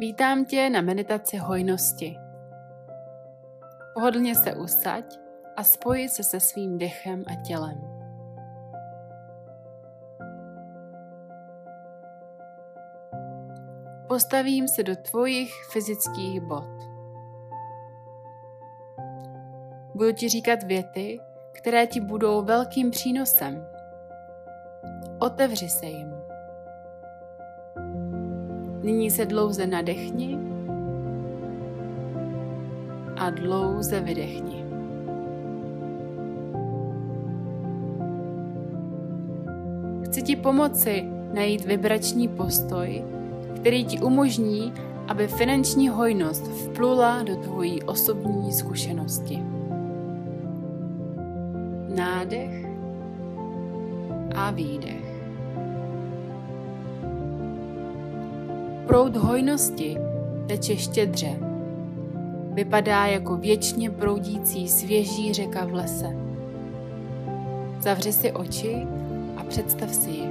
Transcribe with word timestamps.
Vítám 0.00 0.44
tě 0.44 0.70
na 0.70 0.80
meditaci 0.80 1.36
hojnosti. 1.36 2.18
Pohodlně 3.94 4.34
se 4.34 4.54
usaď 4.54 5.18
a 5.56 5.64
spoj 5.64 6.08
se 6.08 6.22
se 6.22 6.40
svým 6.40 6.78
dechem 6.78 7.24
a 7.26 7.34
tělem. 7.34 7.80
Postavím 14.08 14.68
se 14.68 14.82
do 14.82 14.96
tvojich 14.96 15.50
fyzických 15.72 16.40
bod. 16.40 16.68
Budu 19.94 20.12
ti 20.12 20.28
říkat 20.28 20.62
věty, 20.62 21.20
které 21.52 21.86
ti 21.86 22.00
budou 22.00 22.42
velkým 22.42 22.90
přínosem. 22.90 23.66
Otevři 25.18 25.68
se 25.68 25.86
jim. 25.86 26.17
Nyní 28.88 29.10
se 29.10 29.26
dlouze 29.26 29.66
nadechni 29.66 30.38
a 33.16 33.30
dlouze 33.30 34.00
vydechni. 34.00 34.64
Chci 40.04 40.22
ti 40.22 40.36
pomoci 40.36 41.04
najít 41.32 41.64
vibrační 41.64 42.28
postoj, 42.28 43.04
který 43.56 43.84
ti 43.84 44.00
umožní, 44.00 44.72
aby 45.08 45.26
finanční 45.26 45.88
hojnost 45.88 46.46
vplula 46.46 47.22
do 47.22 47.36
tvojí 47.36 47.82
osobní 47.82 48.52
zkušenosti. 48.52 49.42
Nádech 51.94 52.66
a 54.34 54.50
výdech. 54.50 55.07
Proud 58.88 59.16
hojnosti 59.16 59.96
teče 60.48 60.76
štědře. 60.76 61.36
Vypadá 62.52 63.06
jako 63.06 63.36
věčně 63.36 63.90
proudící 63.90 64.68
svěží 64.68 65.32
řeka 65.34 65.64
v 65.64 65.74
lese. 65.74 66.06
Zavři 67.80 68.12
si 68.12 68.32
oči 68.32 68.86
a 69.36 69.44
představ 69.44 69.94
si 69.94 70.10
ji. 70.10 70.30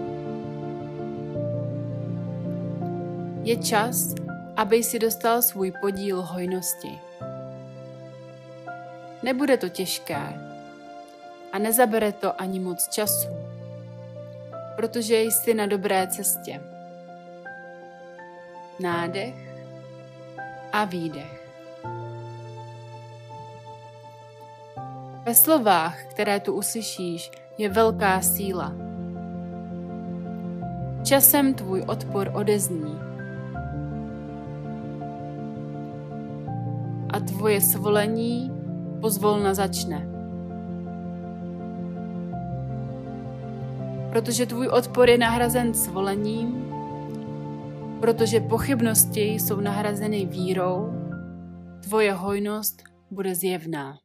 Je 3.44 3.58
čas, 3.58 4.14
aby 4.56 4.84
si 4.84 5.00
dostal 5.00 5.42
svůj 5.42 5.74
podíl 5.82 6.22
hojnosti. 6.22 7.00
Nebude 9.24 9.58
to 9.58 9.70
těžké 9.70 10.42
a 11.52 11.60
nezabere 11.60 12.12
to 12.12 12.42
ani 12.42 12.60
moc 12.60 12.88
času, 12.88 13.30
protože 14.76 15.22
jsi 15.22 15.54
na 15.54 15.66
dobré 15.66 16.08
cestě 16.08 16.62
nádech 18.80 19.36
a 20.72 20.86
výdech. 20.86 21.48
Ve 25.26 25.36
slovách, 25.36 26.04
které 26.04 26.40
tu 26.40 26.54
uslyšíš, 26.54 27.32
je 27.58 27.70
velká 27.70 28.22
síla. 28.22 28.74
Časem 31.04 31.54
tvůj 31.54 31.84
odpor 31.88 32.32
odezní 32.34 33.00
a 37.10 37.20
tvoje 37.20 37.62
svolení 37.62 38.52
pozvolna 39.02 39.54
začne. 39.54 40.08
Protože 44.12 44.46
tvůj 44.46 44.68
odpor 44.68 45.10
je 45.10 45.18
nahrazen 45.18 45.74
svolením, 45.74 46.67
Protože 48.00 48.40
pochybnosti 48.40 49.22
jsou 49.22 49.60
nahrazeny 49.60 50.26
vírou, 50.26 50.94
tvoje 51.84 52.14
hojnost 52.14 52.84
bude 53.12 53.36
zjevná. 53.36 53.98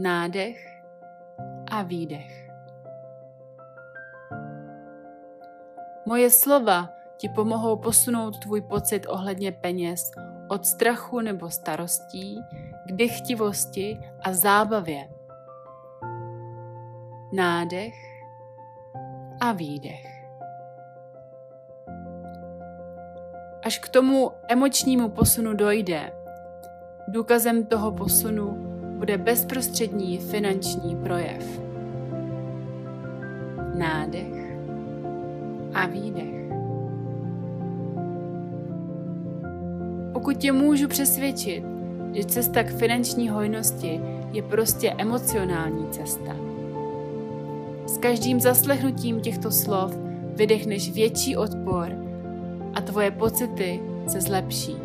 Nádech 0.00 0.82
a 1.70 1.82
výdech. 1.82 2.50
Moje 6.06 6.30
slova 6.30 6.88
ti 7.16 7.28
pomohou 7.28 7.76
posunout 7.76 8.38
tvůj 8.38 8.60
pocit 8.60 9.06
ohledně 9.08 9.52
peněz 9.52 10.10
od 10.48 10.66
strachu 10.66 11.20
nebo 11.20 11.50
starostí 11.50 12.38
k 12.86 12.92
dychtivosti 12.92 13.98
a 14.22 14.32
zábavě. 14.32 15.08
Nádech 17.32 17.94
a 19.40 19.52
výdech. 19.52 20.21
Až 23.62 23.78
k 23.78 23.88
tomu 23.88 24.30
emočnímu 24.48 25.08
posunu 25.08 25.54
dojde, 25.54 26.12
důkazem 27.08 27.66
toho 27.66 27.92
posunu 27.92 28.56
bude 28.98 29.18
bezprostřední 29.18 30.18
finanční 30.18 30.96
projev. 30.96 31.60
Nádech 33.74 34.56
a 35.74 35.86
výdech. 35.86 36.34
Pokud 40.12 40.36
tě 40.36 40.52
můžu 40.52 40.88
přesvědčit, 40.88 41.64
že 42.12 42.24
cesta 42.24 42.62
k 42.62 42.76
finanční 42.76 43.28
hojnosti 43.28 44.00
je 44.32 44.42
prostě 44.42 44.90
emocionální 44.98 45.88
cesta. 45.90 46.36
S 47.86 47.98
každým 47.98 48.40
zaslechnutím 48.40 49.20
těchto 49.20 49.50
slov 49.50 49.96
vydechneš 50.36 50.92
větší 50.92 51.36
odpor 51.36 52.01
a 52.74 52.80
tvoje 52.80 53.10
pocity 53.10 53.80
se 54.06 54.20
zlepší. 54.20 54.76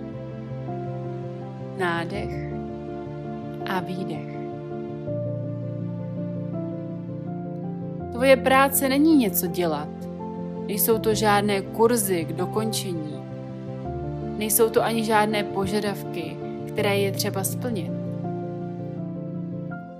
Nádech 1.77 2.53
a 3.65 3.79
výdech. 3.79 4.37
Tvoje 8.11 8.37
práce 8.37 8.89
není 8.89 9.17
něco 9.17 9.47
dělat. 9.47 9.89
Nejsou 10.67 10.99
to 10.99 11.13
žádné 11.13 11.61
kurzy 11.61 12.25
k 12.25 12.33
dokončení. 12.33 13.23
Nejsou 14.37 14.69
to 14.69 14.83
ani 14.83 15.03
žádné 15.03 15.43
požadavky, 15.43 16.37
které 16.67 16.97
je 16.97 17.11
třeba 17.11 17.43
splnit. 17.43 17.91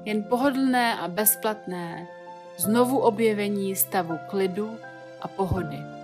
Jen 0.05 0.23
pohodlné 0.23 0.95
a 0.95 1.07
bezplatné 1.07 2.07
znovu 2.57 2.97
objevení 2.97 3.75
stavu 3.75 4.17
klidu 4.27 4.69
a 5.21 5.27
pohody 5.27 5.96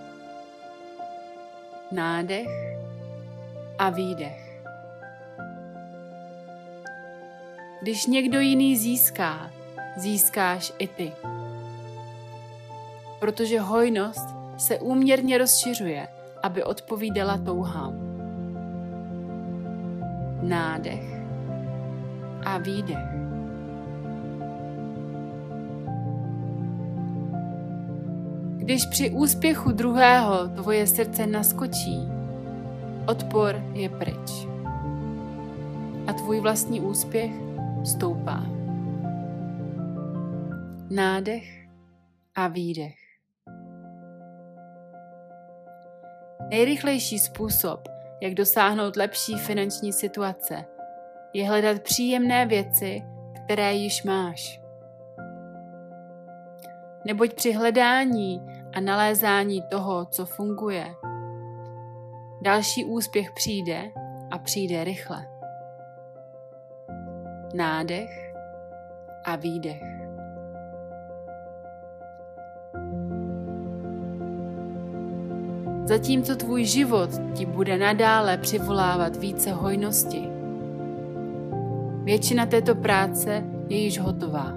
nádech 1.94 2.48
a 3.78 3.90
výdech. 3.90 4.62
Když 7.82 8.06
někdo 8.06 8.40
jiný 8.40 8.76
získá, 8.76 9.50
získáš 9.96 10.72
i 10.78 10.88
ty. 10.88 11.12
Protože 13.18 13.60
hojnost 13.60 14.28
se 14.56 14.78
úměrně 14.78 15.38
rozšiřuje, 15.38 16.08
aby 16.42 16.64
odpovídala 16.64 17.38
touhám. 17.38 17.94
Nádech 20.42 21.04
a 22.44 22.58
výdech. 22.58 23.23
Když 28.64 28.86
při 28.86 29.10
úspěchu 29.10 29.72
druhého 29.72 30.48
tvoje 30.48 30.86
srdce 30.86 31.26
naskočí, 31.26 32.08
odpor 33.08 33.62
je 33.72 33.88
pryč. 33.88 34.46
A 36.06 36.12
tvůj 36.12 36.40
vlastní 36.40 36.80
úspěch 36.80 37.32
stoupá. 37.84 38.42
Nádech 40.90 41.66
a 42.34 42.48
výdech. 42.48 42.96
Nejrychlejší 46.50 47.18
způsob, 47.18 47.88
jak 48.22 48.34
dosáhnout 48.34 48.96
lepší 48.96 49.34
finanční 49.34 49.92
situace, 49.92 50.64
je 51.34 51.48
hledat 51.48 51.82
příjemné 51.82 52.46
věci, 52.46 53.02
které 53.44 53.74
již 53.74 54.02
máš. 54.02 54.60
Neboť 57.06 57.34
při 57.34 57.52
hledání 57.52 58.53
a 58.74 58.80
nalézání 58.80 59.62
toho, 59.62 60.04
co 60.04 60.26
funguje. 60.26 60.94
Další 62.42 62.84
úspěch 62.84 63.32
přijde 63.32 63.90
a 64.30 64.38
přijde 64.38 64.84
rychle. 64.84 65.26
Nádech 67.54 68.34
a 69.24 69.36
výdech. 69.36 69.82
Zatímco 75.84 76.36
tvůj 76.36 76.64
život 76.64 77.10
ti 77.34 77.46
bude 77.46 77.78
nadále 77.78 78.38
přivolávat 78.38 79.16
více 79.16 79.52
hojnosti. 79.52 80.28
Většina 82.04 82.46
této 82.46 82.74
práce 82.74 83.44
je 83.68 83.76
již 83.78 83.98
hotová. 83.98 84.52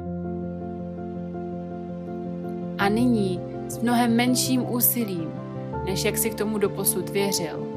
A 2.77 2.89
nyní 2.89 3.56
s 3.67 3.79
mnohem 3.79 4.15
menším 4.15 4.71
úsilím 4.71 5.47
než 5.87 6.05
jak 6.05 6.17
si 6.17 6.29
k 6.29 6.35
tomu 6.35 6.57
doposud 6.57 7.09
věřil. 7.09 7.67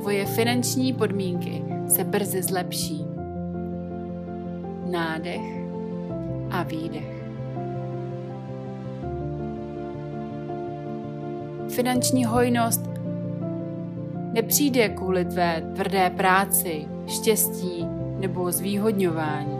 Tvoje 0.00 0.26
finanční 0.26 0.92
podmínky 0.92 1.62
se 1.88 2.04
brzy 2.04 2.42
zlepší. 2.42 3.04
Nádech 4.90 5.42
a 6.50 6.62
výdech. 6.62 7.16
Finanční 11.68 12.24
hojnost 12.24 12.90
nepřijde 14.32 14.88
kvůli 14.88 15.24
tvé 15.24 15.62
tvrdé 15.74 16.10
práci, 16.10 16.84
štěstí 17.06 17.86
nebo 18.18 18.52
zvýhodňování. 18.52 19.58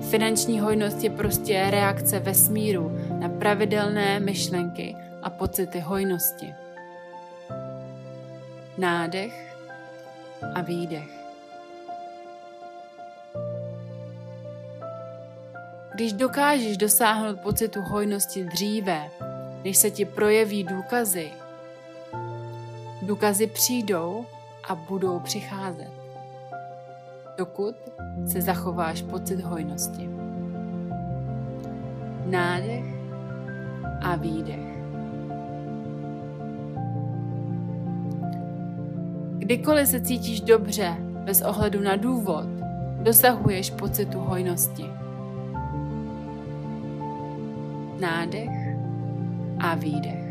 Finanční 0.00 0.60
hojnost 0.60 1.04
je 1.04 1.10
prostě 1.10 1.66
reakce 1.70 2.18
vesmíru 2.18 2.92
na 3.24 3.30
pravidelné 3.40 4.20
myšlenky 4.20 4.96
a 5.22 5.30
pocity 5.30 5.80
hojnosti. 5.80 6.54
Nádech 8.78 9.56
a 10.54 10.60
výdech. 10.60 11.08
Když 15.94 16.12
dokážeš 16.12 16.76
dosáhnout 16.76 17.40
pocitu 17.40 17.80
hojnosti 17.80 18.44
dříve, 18.44 19.10
než 19.64 19.76
se 19.76 19.90
ti 19.90 20.04
projeví 20.04 20.64
důkazy, 20.64 21.30
důkazy 23.02 23.46
přijdou 23.46 24.26
a 24.68 24.74
budou 24.74 25.20
přicházet, 25.20 25.90
dokud 27.36 27.76
se 28.26 28.42
zachováš 28.42 29.02
pocit 29.02 29.40
hojnosti. 29.40 30.08
Nádech 32.26 33.03
a 34.04 34.16
výdech. 34.16 34.74
Kdykoliv 39.38 39.88
se 39.88 40.00
cítíš 40.00 40.40
dobře, 40.40 40.96
bez 41.24 41.42
ohledu 41.42 41.80
na 41.80 41.96
důvod, 41.96 42.44
dosahuješ 43.02 43.70
pocitu 43.70 44.18
hojnosti. 44.18 44.84
Nádech 48.00 48.76
a 49.58 49.74
výdech. 49.74 50.24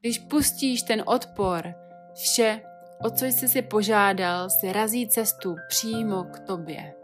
Když 0.00 0.18
pustíš 0.18 0.82
ten 0.82 1.02
odpor, 1.06 1.74
vše, 2.14 2.60
o 3.00 3.10
co 3.10 3.24
jsi 3.24 3.48
si 3.48 3.62
požádal, 3.62 4.50
si 4.50 4.72
razí 4.72 5.08
cestu 5.08 5.56
přímo 5.68 6.24
k 6.24 6.38
tobě. 6.38 7.01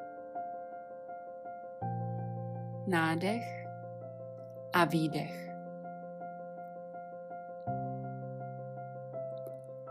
Nádech 2.89 3.67
a 4.73 4.85
výdech. 4.85 5.51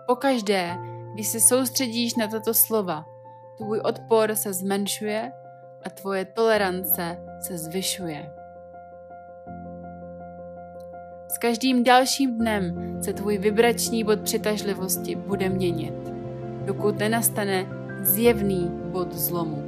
Pokaždé, 0.07 0.77
když 1.13 1.27
se 1.27 1.39
soustředíš 1.39 2.15
na 2.15 2.27
tato 2.27 2.53
slova, 2.53 3.05
tvůj 3.57 3.79
odpor 3.79 4.35
se 4.35 4.53
zmenšuje 4.53 5.31
a 5.85 5.89
tvoje 5.89 6.25
tolerance 6.25 7.17
se 7.39 7.57
zvyšuje. 7.57 8.31
S 11.27 11.37
každým 11.37 11.83
dalším 11.83 12.37
dnem 12.37 12.97
se 13.03 13.13
tvůj 13.13 13.37
vibrační 13.37 14.03
bod 14.03 14.19
přitažlivosti 14.19 15.15
bude 15.15 15.49
měnit, 15.49 16.13
dokud 16.65 16.99
nenastane 16.99 17.65
zjevný 18.01 18.71
bod 18.91 19.13
zlomu. 19.13 19.63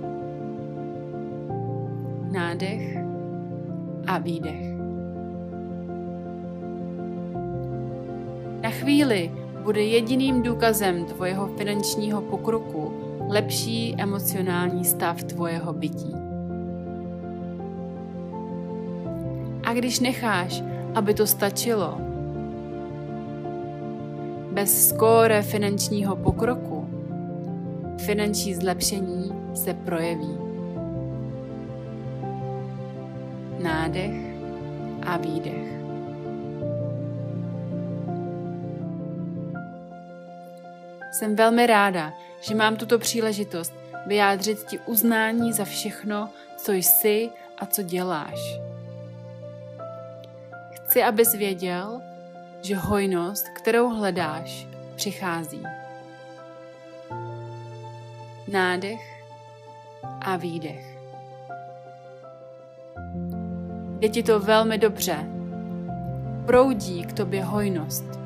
Nádech 2.32 3.09
a 4.10 4.18
výdech. 4.18 4.62
Na 8.62 8.70
chvíli 8.70 9.32
bude 9.64 9.82
jediným 9.82 10.44
důkazem 10.44 11.06
tvojeho 11.06 11.48
finančního 11.48 12.22
pokroku 12.22 12.94
lepší 13.28 13.96
emocionální 13.98 14.86
stav 14.86 15.24
tvojeho 15.24 15.74
bytí. 15.74 16.16
A 19.64 19.74
když 19.74 20.00
necháš, 20.00 20.64
aby 20.96 21.14
to 21.14 21.28
stačilo, 21.28 21.98
bez 24.52 24.90
skóre 24.90 25.42
finančního 25.42 26.16
pokroku, 26.16 26.90
finanční 28.06 28.56
zlepšení 28.56 29.32
se 29.54 29.74
projeví. 29.74 30.49
Nádech 33.90 34.36
a 35.08 35.18
výdech. 35.18 35.68
Jsem 41.12 41.36
velmi 41.36 41.68
ráda, 41.68 42.14
že 42.42 42.56
mám 42.56 42.76
tuto 42.76 43.00
příležitost 43.00 43.74
vyjádřit 44.06 44.64
ti 44.64 44.80
uznání 44.80 45.54
za 45.54 45.66
všechno, 45.66 46.30
co 46.58 46.72
jsi 46.72 47.30
a 47.58 47.66
co 47.66 47.84
děláš. 47.84 48.60
Chci, 50.72 51.04
abys 51.04 51.34
věděl, 51.34 52.02
že 52.62 52.76
hojnost, 52.76 53.50
kterou 53.50 53.90
hledáš, 53.90 54.68
přichází. 54.96 55.64
Nádech 58.48 59.24
a 60.22 60.38
výdech. 60.38 61.00
Je 64.02 64.10
ti 64.10 64.24
to 64.24 64.40
velmi 64.40 64.78
dobře. 64.78 65.16
Proudí 66.46 67.04
k 67.04 67.14
tobě 67.14 67.44
hojnost. 67.44 68.20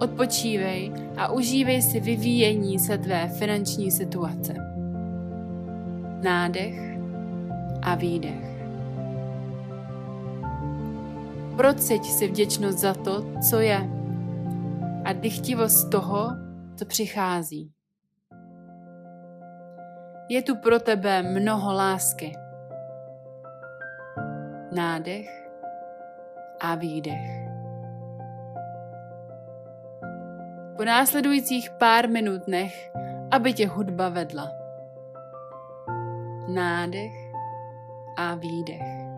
Odpočívej 0.00 0.92
a 1.16 1.32
užívej 1.32 1.82
si 1.82 2.00
vyvíjení 2.00 2.78
se 2.78 2.98
tvé 2.98 3.28
finanční 3.28 3.90
situace. 3.90 4.54
Nádech 6.22 6.98
a 7.82 7.94
výdech. 7.94 8.50
Prociť 11.56 12.04
si 12.04 12.28
vděčnost 12.28 12.78
za 12.78 12.94
to, 12.94 13.24
co 13.50 13.60
je 13.60 13.90
a 15.04 15.12
dychtivost 15.12 15.90
toho, 15.90 16.30
co 16.76 16.86
přichází. 16.86 17.70
Je 20.28 20.42
tu 20.42 20.56
pro 20.56 20.80
tebe 20.80 21.22
mnoho 21.22 21.72
lásky. 21.72 22.32
Nádech 24.72 25.50
a 26.60 26.74
výdech. 26.74 27.50
po 30.80 30.84
následujících 30.84 31.70
pár 31.70 32.08
minut 32.08 32.48
nech, 32.48 32.90
aby 33.30 33.52
tě 33.52 33.68
hudba 33.68 34.08
vedla. 34.08 34.52
Nádech 36.48 37.12
a 38.16 38.34
výdech. 38.34 39.09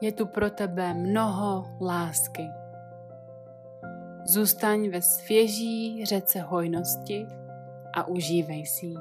Je 0.00 0.12
tu 0.12 0.26
pro 0.26 0.50
tebe 0.50 0.94
mnoho 0.94 1.64
lásky. 1.80 2.48
Zůstaň 4.24 4.90
ve 4.90 5.02
svěží 5.02 6.04
řece 6.04 6.40
hojnosti 6.40 7.26
a 7.94 8.06
užívej 8.06 8.66
si 8.66 8.86
ji. 8.86 8.96